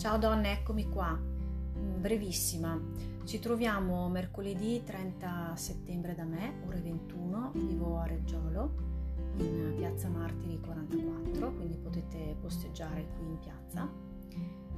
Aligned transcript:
Ciao 0.00 0.16
donne, 0.16 0.52
eccomi 0.52 0.88
qua, 0.88 1.12
mm, 1.12 2.00
brevissima. 2.00 2.80
Ci 3.24 3.38
troviamo 3.38 4.08
mercoledì 4.08 4.82
30 4.82 5.54
settembre 5.56 6.14
da 6.14 6.24
me, 6.24 6.54
ore 6.66 6.80
21, 6.80 7.50
vivo 7.54 7.98
a 7.98 8.06
Reggiolo, 8.06 8.72
in 9.36 9.74
piazza 9.76 10.08
Martiri 10.08 10.58
44, 10.58 11.52
quindi 11.52 11.76
potete 11.76 12.34
posteggiare 12.40 13.08
qui 13.14 13.26
in 13.26 13.38
piazza. 13.40 13.86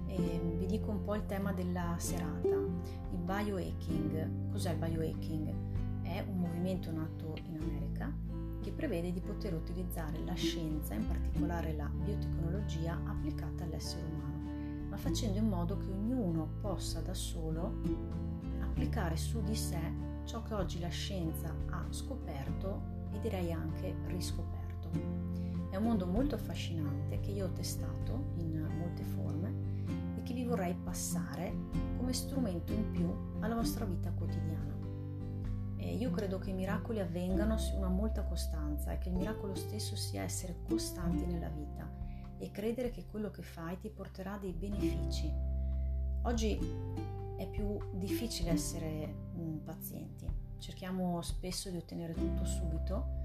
E 0.06 0.56
vi 0.58 0.66
dico 0.66 0.90
un 0.90 1.04
po' 1.04 1.14
il 1.14 1.24
tema 1.26 1.52
della 1.52 1.94
serata, 1.98 2.56
il 2.56 3.18
biohacking. 3.18 4.50
Cos'è 4.50 4.72
il 4.72 4.78
biohacking? 4.78 6.02
È 6.02 6.24
un 6.26 6.36
movimento 6.36 6.90
nato 6.90 7.36
in 7.44 7.60
America 7.60 8.12
che 8.60 8.72
prevede 8.72 9.12
di 9.12 9.20
poter 9.20 9.54
utilizzare 9.54 10.18
la 10.24 10.34
scienza, 10.34 10.94
in 10.94 11.06
particolare 11.06 11.76
la 11.76 11.86
biotecnologia, 11.86 13.00
applicata 13.04 13.62
all'essere 13.62 14.02
umano 14.02 14.41
ma 14.41 14.41
facendo 15.02 15.38
in 15.38 15.48
modo 15.48 15.78
che 15.78 15.90
ognuno 15.90 16.48
possa 16.60 17.00
da 17.00 17.12
solo 17.12 17.80
applicare 18.60 19.16
su 19.16 19.42
di 19.42 19.56
sé 19.56 19.80
ciò 20.22 20.44
che 20.44 20.54
oggi 20.54 20.78
la 20.78 20.90
scienza 20.90 21.52
ha 21.70 21.84
scoperto 21.90 22.82
e 23.10 23.18
direi 23.18 23.50
anche 23.50 23.96
riscoperto. 24.06 24.90
È 25.70 25.76
un 25.76 25.82
mondo 25.82 26.06
molto 26.06 26.36
affascinante 26.36 27.18
che 27.18 27.32
io 27.32 27.46
ho 27.46 27.52
testato 27.52 28.34
in 28.36 28.64
molte 28.78 29.02
forme 29.02 29.52
e 30.18 30.22
che 30.22 30.34
vi 30.34 30.44
vorrei 30.44 30.74
passare 30.74 31.52
come 31.96 32.12
strumento 32.12 32.72
in 32.72 32.92
più 32.92 33.12
alla 33.40 33.56
vostra 33.56 33.84
vita 33.84 34.12
quotidiana. 34.12 34.78
E 35.78 35.96
io 35.96 36.12
credo 36.12 36.38
che 36.38 36.50
i 36.50 36.54
miracoli 36.54 37.00
avvengano 37.00 37.58
su 37.58 37.76
una 37.76 37.88
molta 37.88 38.22
costanza 38.22 38.92
e 38.92 38.98
che 38.98 39.08
il 39.08 39.16
miracolo 39.16 39.56
stesso 39.56 39.96
sia 39.96 40.22
essere 40.22 40.60
costanti 40.62 41.24
nella 41.26 41.48
vita 41.48 41.90
e 42.42 42.50
credere 42.50 42.90
che 42.90 43.06
quello 43.06 43.30
che 43.30 43.42
fai 43.42 43.78
ti 43.78 43.88
porterà 43.88 44.36
dei 44.36 44.52
benefici. 44.52 45.32
Oggi 46.22 46.58
è 47.36 47.46
più 47.46 47.78
difficile 47.92 48.50
essere 48.50 49.14
um, 49.36 49.60
pazienti, 49.64 50.28
cerchiamo 50.58 51.22
spesso 51.22 51.70
di 51.70 51.76
ottenere 51.76 52.14
tutto 52.14 52.44
subito 52.44 53.20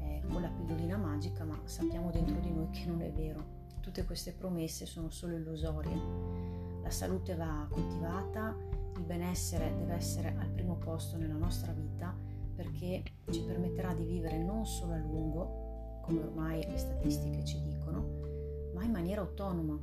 eh, 0.00 0.22
con 0.26 0.40
la 0.40 0.48
pillolina 0.48 0.96
magica, 0.96 1.44
ma 1.44 1.60
sappiamo 1.64 2.10
dentro 2.10 2.38
di 2.40 2.50
noi 2.50 2.70
che 2.70 2.86
non 2.86 3.02
è 3.02 3.12
vero. 3.12 3.60
Tutte 3.80 4.04
queste 4.04 4.32
promesse 4.32 4.86
sono 4.86 5.10
solo 5.10 5.36
illusorie. 5.36 6.80
La 6.82 6.90
salute 6.90 7.34
va 7.34 7.66
coltivata, 7.68 8.56
il 8.96 9.04
benessere 9.04 9.74
deve 9.76 9.94
essere 9.94 10.34
al 10.38 10.48
primo 10.48 10.76
posto 10.76 11.18
nella 11.18 11.36
nostra 11.36 11.72
vita 11.72 12.14
perché 12.54 13.02
ci 13.30 13.42
permetterà 13.42 13.92
di 13.92 14.04
vivere 14.04 14.38
non 14.38 14.64
solo 14.64 14.94
a 14.94 14.98
lungo, 14.98 16.00
come 16.02 16.20
ormai 16.20 16.66
le 16.66 16.78
statistiche 16.78 17.44
ci 17.44 17.60
dicono, 17.62 18.21
ma 18.72 18.84
in 18.84 18.90
maniera 18.90 19.20
autonoma, 19.20 19.78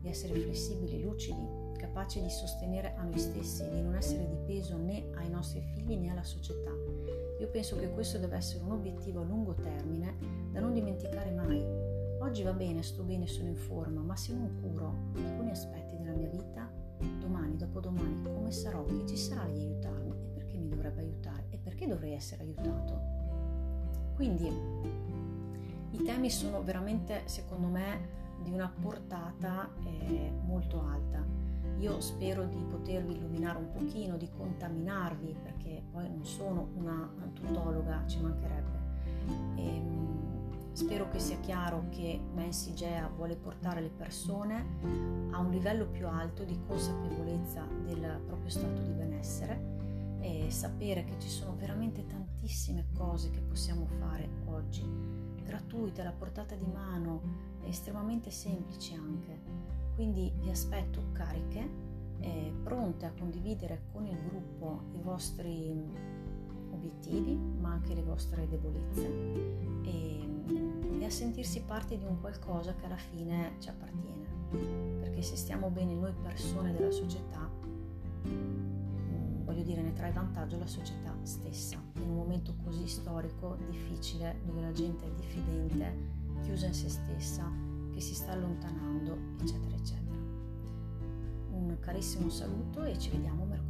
di 0.00 0.08
essere 0.08 0.34
flessibili, 0.34 1.00
lucidi, 1.00 1.46
capaci 1.76 2.20
di 2.20 2.30
sostenere 2.30 2.94
a 2.96 3.02
noi 3.02 3.18
stessi, 3.18 3.68
di 3.68 3.80
non 3.80 3.94
essere 3.94 4.28
di 4.28 4.36
peso 4.46 4.76
né 4.76 5.10
ai 5.14 5.28
nostri 5.28 5.60
figli 5.74 5.96
né 5.96 6.10
alla 6.10 6.24
società. 6.24 6.70
Io 7.40 7.48
penso 7.48 7.76
che 7.76 7.90
questo 7.90 8.18
deve 8.18 8.36
essere 8.36 8.62
un 8.62 8.72
obiettivo 8.72 9.20
a 9.20 9.24
lungo 9.24 9.54
termine 9.54 10.16
da 10.50 10.60
non 10.60 10.72
dimenticare 10.72 11.30
mai. 11.32 11.60
Oggi 12.20 12.42
va 12.42 12.52
bene, 12.52 12.82
sto 12.82 13.02
bene, 13.02 13.26
sono 13.26 13.48
in 13.48 13.56
forma, 13.56 14.00
ma 14.00 14.16
se 14.16 14.32
non 14.32 14.60
curo 14.60 15.10
alcuni 15.16 15.50
aspetti 15.50 15.96
della 15.96 16.14
mia 16.14 16.28
vita, 16.28 16.70
domani, 17.18 17.56
dopodomani, 17.56 18.22
come 18.22 18.52
sarò? 18.52 18.84
Chi 18.84 19.06
ci 19.08 19.16
sarà 19.16 19.44
di 19.48 19.58
aiutarmi? 19.58 20.10
E 20.10 20.28
perché 20.34 20.56
mi 20.56 20.68
dovrebbe 20.68 21.00
aiutare? 21.00 21.46
E 21.50 21.58
perché 21.58 21.86
dovrei 21.88 22.12
essere 22.12 22.42
aiutato? 22.42 23.00
Quindi 24.14 24.46
i 25.90 26.02
temi 26.04 26.30
sono 26.30 26.62
veramente, 26.62 27.22
secondo 27.24 27.66
me, 27.66 28.20
di 28.42 28.50
una 28.50 28.72
portata 28.80 29.68
eh, 29.84 30.32
molto 30.44 30.80
alta. 30.80 31.24
Io 31.78 32.00
spero 32.00 32.44
di 32.44 32.62
potervi 32.70 33.14
illuminare 33.14 33.58
un 33.58 33.70
pochino, 33.72 34.16
di 34.16 34.28
contaminarvi, 34.30 35.36
perché 35.42 35.82
poi 35.90 36.08
non 36.08 36.24
sono 36.24 36.68
una 36.74 37.10
tutologa, 37.32 38.04
ci 38.06 38.20
mancherebbe. 38.20 38.80
E, 39.56 39.66
ehm, 39.66 40.72
spero 40.72 41.08
che 41.08 41.18
sia 41.18 41.38
chiaro 41.40 41.86
che 41.90 42.20
Mensi 42.34 42.74
Gea 42.74 43.08
vuole 43.14 43.36
portare 43.36 43.80
le 43.80 43.90
persone 43.90 44.64
a 45.30 45.38
un 45.38 45.50
livello 45.50 45.86
più 45.86 46.06
alto 46.06 46.44
di 46.44 46.58
consapevolezza 46.66 47.66
del 47.84 48.20
proprio 48.26 48.48
stato 48.48 48.80
di 48.82 48.92
benessere 48.92 49.80
e 50.20 50.50
sapere 50.50 51.04
che 51.04 51.18
ci 51.18 51.28
sono 51.28 51.56
veramente 51.56 52.06
tantissime 52.06 52.86
cose 52.94 53.30
che 53.30 53.40
possiamo 53.40 53.86
fare 53.98 54.28
oggi, 54.46 54.82
gratuite, 55.42 56.00
alla 56.00 56.12
portata 56.12 56.54
di 56.54 56.66
mano, 56.66 57.20
estremamente 57.64 58.30
semplici 58.30 58.94
anche. 58.94 59.40
Quindi 59.94 60.32
vi 60.40 60.50
aspetto 60.50 61.10
cariche, 61.12 61.68
eh, 62.20 62.52
pronte 62.62 63.06
a 63.06 63.12
condividere 63.12 63.82
con 63.92 64.06
il 64.06 64.18
gruppo 64.28 64.84
i 64.94 65.00
vostri 65.00 65.70
obiettivi, 66.70 67.34
ma 67.34 67.72
anche 67.72 67.94
le 67.94 68.02
vostre 68.02 68.48
debolezze 68.48 69.06
e, 69.84 70.28
e 70.98 71.04
a 71.04 71.10
sentirsi 71.10 71.62
parte 71.62 71.98
di 71.98 72.04
un 72.04 72.20
qualcosa 72.20 72.74
che 72.74 72.86
alla 72.86 72.96
fine 72.96 73.52
ci 73.58 73.68
appartiene. 73.68 74.20
Perché 75.00 75.22
se 75.22 75.36
stiamo 75.36 75.70
bene 75.70 75.94
noi 75.94 76.12
persone 76.22 76.72
della 76.72 76.90
società, 76.90 77.48
mm, 78.26 79.44
voglio 79.44 79.62
dire, 79.62 79.82
ne 79.82 79.92
trae 79.92 80.12
vantaggio 80.12 80.58
la 80.58 80.66
società 80.66 81.11
momento 82.42 82.56
così 82.64 82.86
storico, 82.88 83.56
difficile, 83.66 84.40
dove 84.44 84.60
la 84.60 84.72
gente 84.72 85.06
è 85.06 85.10
diffidente, 85.12 86.10
chiusa 86.42 86.66
in 86.66 86.74
se 86.74 86.88
stessa, 86.88 87.50
che 87.92 88.00
si 88.00 88.14
sta 88.14 88.32
allontanando, 88.32 89.16
eccetera, 89.40 89.76
eccetera. 89.76 90.16
Un 91.50 91.76
carissimo 91.80 92.28
saluto 92.28 92.82
e 92.82 92.98
ci 92.98 93.10
vediamo 93.10 93.44
mercoledì. 93.44 93.61